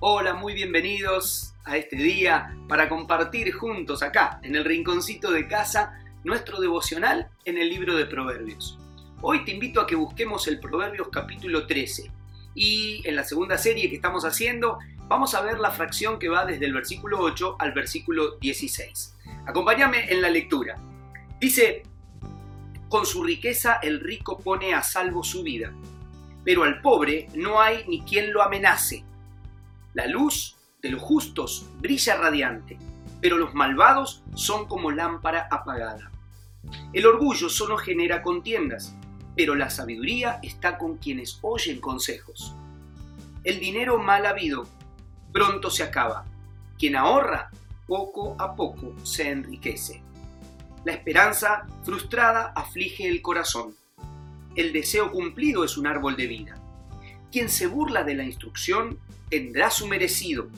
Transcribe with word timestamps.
Hola, 0.00 0.34
muy 0.34 0.52
bienvenidos 0.52 1.54
a 1.64 1.78
este 1.78 1.96
día 1.96 2.54
para 2.68 2.86
compartir 2.86 3.50
juntos 3.52 4.02
acá, 4.02 4.40
en 4.42 4.54
el 4.54 4.66
rinconcito 4.66 5.30
de 5.30 5.48
casa, 5.48 6.04
nuestro 6.22 6.60
devocional 6.60 7.30
en 7.46 7.56
el 7.56 7.70
libro 7.70 7.96
de 7.96 8.04
Proverbios. 8.04 8.78
Hoy 9.22 9.42
te 9.46 9.52
invito 9.52 9.80
a 9.80 9.86
que 9.86 9.94
busquemos 9.96 10.48
el 10.48 10.60
Proverbios 10.60 11.08
capítulo 11.10 11.66
13 11.66 12.12
y 12.54 13.08
en 13.08 13.16
la 13.16 13.24
segunda 13.24 13.56
serie 13.56 13.88
que 13.88 13.96
estamos 13.96 14.26
haciendo 14.26 14.78
vamos 15.08 15.34
a 15.34 15.40
ver 15.40 15.58
la 15.58 15.70
fracción 15.70 16.18
que 16.18 16.28
va 16.28 16.44
desde 16.44 16.66
el 16.66 16.74
versículo 16.74 17.18
8 17.20 17.56
al 17.58 17.72
versículo 17.72 18.36
16. 18.36 19.16
Acompáñame 19.46 20.12
en 20.12 20.20
la 20.20 20.28
lectura. 20.28 20.76
Dice, 21.40 21.84
con 22.90 23.06
su 23.06 23.24
riqueza 23.24 23.80
el 23.82 24.00
rico 24.00 24.38
pone 24.40 24.74
a 24.74 24.82
salvo 24.82 25.24
su 25.24 25.42
vida, 25.42 25.72
pero 26.44 26.64
al 26.64 26.82
pobre 26.82 27.28
no 27.34 27.62
hay 27.62 27.86
ni 27.88 28.02
quien 28.02 28.34
lo 28.34 28.42
amenace. 28.42 29.06
La 29.96 30.06
luz 30.06 30.56
de 30.82 30.90
los 30.90 31.00
justos 31.00 31.70
brilla 31.80 32.18
radiante, 32.18 32.78
pero 33.22 33.38
los 33.38 33.54
malvados 33.54 34.22
son 34.34 34.66
como 34.66 34.90
lámpara 34.90 35.48
apagada. 35.50 36.10
El 36.92 37.06
orgullo 37.06 37.48
solo 37.48 37.78
genera 37.78 38.20
contiendas, 38.20 38.94
pero 39.34 39.54
la 39.54 39.70
sabiduría 39.70 40.38
está 40.42 40.76
con 40.76 40.98
quienes 40.98 41.38
oyen 41.40 41.80
consejos. 41.80 42.54
El 43.42 43.58
dinero 43.58 43.98
mal 43.98 44.26
habido 44.26 44.68
pronto 45.32 45.70
se 45.70 45.82
acaba. 45.82 46.26
Quien 46.78 46.94
ahorra, 46.94 47.48
poco 47.86 48.36
a 48.38 48.54
poco 48.54 48.92
se 49.02 49.30
enriquece. 49.30 50.02
La 50.84 50.92
esperanza 50.92 51.66
frustrada 51.84 52.52
aflige 52.54 53.08
el 53.08 53.22
corazón. 53.22 53.74
El 54.56 54.74
deseo 54.74 55.10
cumplido 55.10 55.64
es 55.64 55.78
un 55.78 55.86
árbol 55.86 56.16
de 56.16 56.26
vida. 56.26 56.60
Quien 57.32 57.48
se 57.48 57.66
burla 57.66 58.04
de 58.04 58.14
la 58.14 58.24
instrucción 58.24 58.98
tendrá 59.28 59.70
su 59.70 59.86
merecido. 59.86 60.48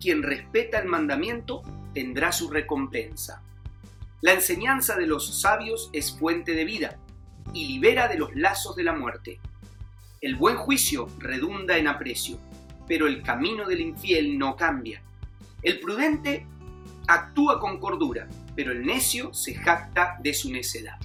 Quien 0.00 0.22
respeta 0.22 0.78
el 0.78 0.88
mandamiento 0.88 1.62
tendrá 1.94 2.32
su 2.32 2.50
recompensa. 2.50 3.42
La 4.20 4.32
enseñanza 4.32 4.96
de 4.96 5.06
los 5.06 5.40
sabios 5.40 5.90
es 5.92 6.16
fuente 6.16 6.54
de 6.54 6.64
vida 6.64 6.98
y 7.52 7.66
libera 7.66 8.08
de 8.08 8.18
los 8.18 8.34
lazos 8.34 8.76
de 8.76 8.84
la 8.84 8.92
muerte. 8.92 9.40
El 10.20 10.36
buen 10.36 10.56
juicio 10.56 11.08
redunda 11.18 11.76
en 11.76 11.88
aprecio, 11.88 12.38
pero 12.86 13.06
el 13.06 13.22
camino 13.22 13.66
del 13.66 13.80
infiel 13.80 14.38
no 14.38 14.56
cambia. 14.56 15.02
El 15.62 15.80
prudente 15.80 16.46
actúa 17.08 17.58
con 17.58 17.78
cordura, 17.78 18.28
pero 18.54 18.70
el 18.72 18.86
necio 18.86 19.34
se 19.34 19.54
jacta 19.54 20.16
de 20.22 20.32
su 20.34 20.52
necedad. 20.52 20.98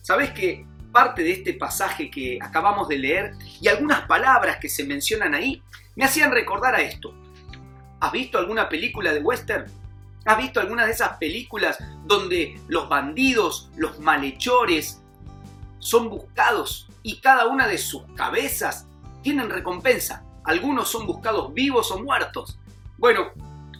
¿Sabes 0.00 0.30
que 0.30 0.64
parte 0.92 1.22
de 1.22 1.32
este 1.32 1.52
pasaje 1.52 2.10
que 2.10 2.38
acabamos 2.40 2.88
de 2.88 2.98
leer 2.98 3.34
y 3.60 3.68
algunas 3.68 4.06
palabras 4.06 4.56
que 4.58 4.70
se 4.70 4.84
mencionan 4.84 5.34
ahí 5.34 5.62
me 5.96 6.04
hacían 6.04 6.30
recordar 6.30 6.74
a 6.74 6.82
esto. 6.82 7.14
¿Has 8.00 8.12
visto 8.12 8.38
alguna 8.38 8.68
película 8.68 9.12
de 9.12 9.20
western? 9.20 9.66
¿Has 10.26 10.38
visto 10.38 10.60
alguna 10.60 10.84
de 10.84 10.92
esas 10.92 11.16
películas 11.16 11.78
donde 12.04 12.60
los 12.68 12.88
bandidos, 12.88 13.70
los 13.76 13.98
malhechores, 13.98 15.02
son 15.78 16.10
buscados 16.10 16.88
y 17.02 17.20
cada 17.20 17.46
una 17.46 17.66
de 17.66 17.78
sus 17.78 18.02
cabezas 18.14 18.86
tienen 19.22 19.50
recompensa? 19.50 20.22
Algunos 20.44 20.88
son 20.88 21.06
buscados 21.06 21.52
vivos 21.54 21.90
o 21.90 22.02
muertos. 22.02 22.58
Bueno, 22.98 23.30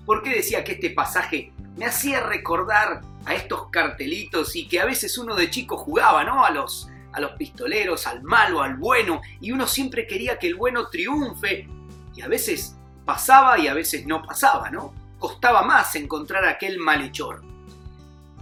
¿por 0.04 0.22
qué 0.22 0.30
decía 0.30 0.64
que 0.64 0.72
este 0.72 0.90
pasaje 0.90 1.52
me 1.76 1.84
hacía 1.84 2.20
recordar 2.20 3.02
a 3.26 3.34
estos 3.34 3.68
cartelitos 3.70 4.56
y 4.56 4.66
que 4.66 4.80
a 4.80 4.84
veces 4.86 5.18
uno 5.18 5.34
de 5.34 5.50
chico 5.50 5.76
jugaba, 5.76 6.24
¿no? 6.24 6.44
A 6.44 6.50
los, 6.50 6.88
a 7.12 7.20
los 7.20 7.32
pistoleros, 7.32 8.06
al 8.06 8.22
malo, 8.22 8.62
al 8.62 8.76
bueno, 8.76 9.20
y 9.40 9.52
uno 9.52 9.66
siempre 9.66 10.06
quería 10.06 10.38
que 10.38 10.46
el 10.46 10.54
bueno 10.54 10.88
triunfe 10.88 11.68
y 12.16 12.22
a 12.22 12.28
veces 12.28 12.74
pasaba 13.04 13.58
y 13.58 13.68
a 13.68 13.74
veces 13.74 14.06
no 14.06 14.22
pasaba, 14.22 14.70
¿no? 14.70 14.92
Costaba 15.18 15.62
más 15.62 15.94
encontrar 15.94 16.44
aquel 16.46 16.78
malhechor. 16.78 17.44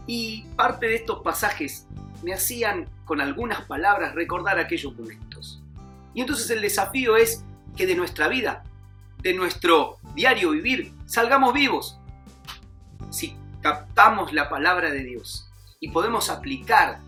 Y 0.06 0.44
parte 0.56 0.86
de 0.86 0.94
estos 0.94 1.22
pasajes 1.22 1.86
me 2.22 2.32
hacían 2.32 2.88
con 3.04 3.20
algunas 3.20 3.62
palabras 3.62 4.14
recordar 4.14 4.58
aquellos 4.58 4.94
momentos. 4.96 5.60
Y 6.14 6.20
entonces 6.20 6.48
el 6.50 6.62
desafío 6.62 7.16
es 7.16 7.44
que 7.76 7.86
de 7.86 7.96
nuestra 7.96 8.28
vida, 8.28 8.64
de 9.18 9.34
nuestro 9.34 9.98
diario 10.14 10.50
vivir, 10.50 10.92
salgamos 11.06 11.52
vivos. 11.52 11.98
Si 13.10 13.36
captamos 13.60 14.32
la 14.32 14.48
palabra 14.48 14.90
de 14.90 15.02
Dios 15.02 15.50
y 15.80 15.88
podemos 15.88 16.30
aplicar 16.30 17.00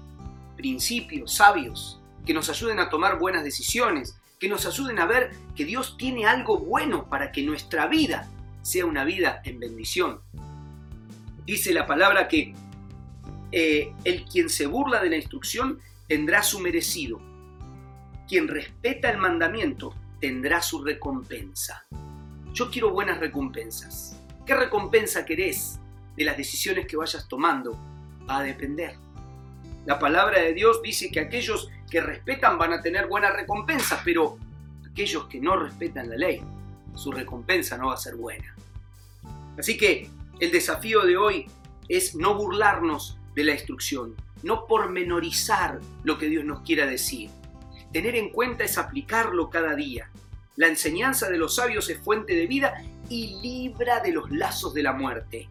principios 0.57 1.35
sabios 1.35 2.01
que 2.25 2.35
nos 2.35 2.49
ayuden 2.51 2.81
a 2.81 2.91
tomar 2.91 3.19
buenas 3.19 3.45
decisiones, 3.45 4.19
que 4.39 4.49
nos 4.49 4.67
ayuden 4.67 4.99
a 4.99 5.07
ver 5.07 5.31
que 5.55 5.65
Dios 5.65 5.97
tiene 5.97 6.27
algo 6.27 6.59
bueno 6.59 7.09
para 7.09 7.33
que 7.33 7.43
nuestra 7.43 7.87
vida 7.87 8.29
sea 8.63 8.85
una 8.85 9.05
vida 9.05 9.41
en 9.45 9.61
bendición. 9.61 10.21
Dice 11.45 11.73
la 11.73 11.87
palabra 11.87 12.29
que 12.29 12.55
eh, 13.53 13.93
el 14.05 14.25
quien 14.25 14.49
se 14.49 14.67
burla 14.67 15.01
de 15.01 15.11
la 15.11 15.17
instrucción 15.17 15.79
tendrá 16.09 16.43
su 16.43 16.61
merecido. 16.61 17.21
Quien 18.29 18.49
respeta 18.49 19.11
el 19.11 19.19
mandamiento 19.19 19.95
tendrá 20.21 20.61
su 20.61 20.83
recompensa. 20.83 21.87
Yo 22.53 22.71
quiero 22.71 22.91
buenas 22.91 23.21
recompensas. 23.21 24.21
¿Qué 24.45 24.55
recompensa 24.55 25.25
querés 25.25 25.79
de 26.17 26.25
las 26.25 26.37
decisiones 26.37 26.87
que 26.87 26.97
vayas 26.97 27.29
tomando? 27.29 27.79
Va 28.29 28.39
a 28.39 28.43
depender. 28.43 29.06
La 29.87 30.01
palabra 30.01 30.41
de 30.41 30.53
Dios 30.53 30.83
dice 30.83 31.13
que 31.13 31.21
aquellos 31.21 31.71
que 31.89 32.01
respetan 32.01 32.59
van 32.59 32.73
a 32.73 32.83
tener 32.83 33.07
buenas 33.07 33.33
recompensas, 33.33 34.01
pero 34.05 34.37
aquellos 34.91 35.27
que 35.29 35.41
no 35.41 35.55
respetan 35.55 36.11
la 36.11 36.17
ley, 36.17 36.43
su 36.97 37.13
recompensa 37.13 37.79
no 37.79 37.87
va 37.87 37.95
a 37.95 37.99
ser 37.99 38.17
buena. 38.17 38.53
Así 39.57 39.77
que 39.79 40.11
el 40.41 40.51
desafío 40.51 41.03
de 41.03 41.17
hoy 41.17 41.47
es 41.89 42.17
no 42.17 42.35
burlarnos 42.35 43.17
de 43.37 43.45
la 43.45 43.53
instrucción, 43.53 44.17
no 44.43 44.67
pormenorizar 44.67 45.79
lo 46.03 46.19
que 46.19 46.29
Dios 46.29 46.45
nos 46.45 46.63
quiera 46.63 46.85
decir. 46.85 47.31
Tener 47.93 48.17
en 48.17 48.31
cuenta 48.31 48.65
es 48.65 48.79
aplicarlo 48.79 49.51
cada 49.51 49.77
día. 49.77 50.11
La 50.57 50.67
enseñanza 50.67 51.31
de 51.31 51.39
los 51.39 51.55
sabios 51.55 51.89
es 51.91 52.01
fuente 52.01 52.35
de 52.35 52.49
vida 52.49 52.83
y 53.09 53.41
libra 53.41 54.01
de 54.01 54.11
los 54.11 54.33
lazos 54.33 54.75
de 54.75 54.83
la 54.83 54.93
muerte. 54.93 55.49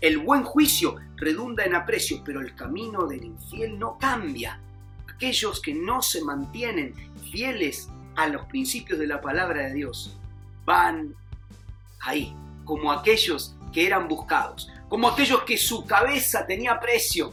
El 0.00 0.18
buen 0.18 0.42
juicio 0.42 0.96
redunda 1.16 1.64
en 1.64 1.74
aprecio, 1.74 2.22
pero 2.24 2.40
el 2.40 2.54
camino 2.54 3.06
del 3.06 3.24
infiel 3.24 3.78
no 3.78 3.98
cambia 3.98 4.60
aquellos 5.16 5.60
que 5.60 5.74
no 5.74 6.02
se 6.02 6.22
mantienen 6.22 6.94
fieles 7.30 7.88
a 8.16 8.28
los 8.28 8.44
principios 8.46 8.98
de 8.98 9.06
la 9.06 9.20
palabra 9.20 9.66
de 9.66 9.74
Dios 9.74 10.16
van 10.66 11.14
ahí, 12.00 12.34
como 12.64 12.92
aquellos 12.92 13.54
que 13.72 13.86
eran 13.86 14.08
buscados, 14.08 14.68
como 14.88 15.08
aquellos 15.08 15.42
que 15.44 15.56
su 15.56 15.86
cabeza 15.86 16.46
tenía 16.46 16.78
precio. 16.78 17.32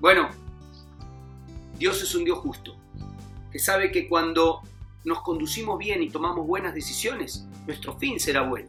Bueno, 0.00 0.30
Dios 1.78 2.02
es 2.02 2.14
un 2.14 2.24
Dios 2.24 2.38
justo, 2.38 2.76
que 3.50 3.58
sabe 3.58 3.90
que 3.90 4.08
cuando 4.08 4.62
nos 5.04 5.20
conducimos 5.22 5.78
bien 5.78 6.02
y 6.02 6.10
tomamos 6.10 6.46
buenas 6.46 6.74
decisiones, 6.74 7.46
nuestro 7.66 7.98
fin 7.98 8.20
será 8.20 8.42
bueno. 8.42 8.68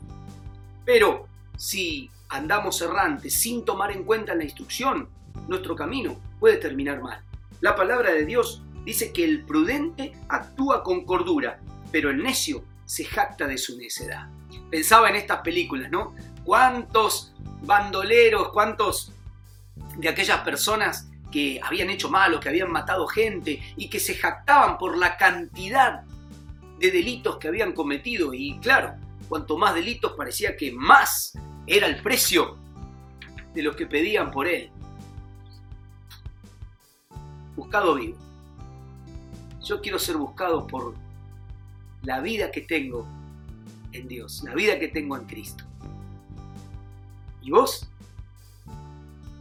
Pero 0.83 1.27
si 1.55 2.09
andamos 2.33 2.81
errantes 2.81 3.35
sin 3.35 3.63
tomar 3.63 3.91
en 3.91 4.03
cuenta 4.03 4.33
la 4.33 4.43
instrucción, 4.43 5.07
nuestro 5.47 5.75
camino 5.75 6.19
puede 6.39 6.57
terminar 6.57 6.99
mal. 6.99 7.21
La 7.61 7.75
palabra 7.75 8.11
de 8.11 8.25
Dios 8.25 8.63
dice 8.83 9.13
que 9.13 9.23
el 9.23 9.45
prudente 9.45 10.13
actúa 10.29 10.83
con 10.83 11.05
cordura, 11.05 11.59
pero 11.91 12.09
el 12.09 12.23
necio 12.23 12.63
se 12.85 13.05
jacta 13.05 13.45
de 13.45 13.59
su 13.59 13.77
necedad. 13.77 14.27
Pensaba 14.71 15.09
en 15.09 15.15
estas 15.15 15.41
películas, 15.41 15.91
¿no? 15.91 16.15
¿Cuántos 16.43 17.33
bandoleros, 17.61 18.49
cuántos 18.49 19.13
de 19.97 20.09
aquellas 20.09 20.39
personas 20.39 21.09
que 21.31 21.59
habían 21.63 21.91
hecho 21.91 22.09
malo, 22.09 22.39
que 22.39 22.49
habían 22.49 22.71
matado 22.71 23.07
gente 23.07 23.61
y 23.77 23.89
que 23.89 23.99
se 23.99 24.15
jactaban 24.15 24.79
por 24.79 24.97
la 24.97 25.17
cantidad 25.17 26.01
de 26.79 26.89
delitos 26.89 27.37
que 27.37 27.47
habían 27.47 27.73
cometido? 27.73 28.33
Y 28.33 28.57
claro, 28.57 28.95
cuanto 29.29 29.55
más 29.55 29.75
delitos 29.75 30.13
parecía 30.13 30.57
que 30.57 30.71
más 30.71 31.37
era 31.67 31.87
el 31.87 32.01
precio 32.01 32.57
de 33.53 33.63
lo 33.63 33.75
que 33.75 33.85
pedían 33.85 34.31
por 34.31 34.47
él 34.47 34.71
buscado 37.55 37.95
vivo. 37.95 38.17
Yo 39.61 39.81
quiero 39.81 39.97
ser 39.97 40.17
buscado 40.17 40.67
por 40.67 40.95
la 42.01 42.19
vida 42.19 42.51
que 42.51 42.61
tengo 42.61 43.07
en 43.91 44.07
Dios, 44.07 44.43
la 44.43 44.53
vida 44.53 44.79
que 44.79 44.89
tengo 44.89 45.15
en 45.15 45.25
Cristo. 45.25 45.63
¿Y 47.41 47.51
vos? 47.51 47.87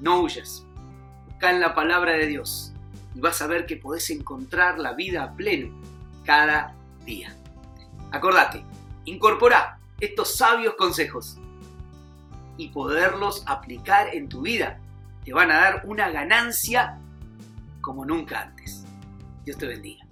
No 0.01 0.23
huyas. 0.23 0.65
Busca 1.27 1.51
en 1.51 1.61
la 1.61 1.75
palabra 1.75 2.13
de 2.13 2.27
Dios 2.27 2.73
y 3.15 3.21
vas 3.21 3.43
a 3.43 3.47
ver 3.47 3.67
que 3.67 3.77
podés 3.77 4.11
encontrar 4.11 4.79
la 4.79 4.93
vida 4.93 5.25
a 5.25 5.35
pleno 5.35 5.75
cada 6.25 6.75
día. 7.05 7.37
Acordate, 8.13 8.65
incorpora 9.05 9.79
estos 10.01 10.37
sabios 10.37 10.75
consejos 10.75 11.39
y 12.57 12.69
poderlos 12.69 13.45
aplicar 13.47 14.15
en 14.15 14.29
tu 14.29 14.43
vida. 14.43 14.79
Te 15.25 15.33
van 15.33 15.51
a 15.51 15.57
dar 15.57 15.83
una 15.87 16.11
ganancia 16.11 16.99
como 17.81 18.05
nunca 18.05 18.43
antes. 18.43 18.85
Dios 19.45 19.59
te 19.59 19.67
bendiga. 19.67 20.07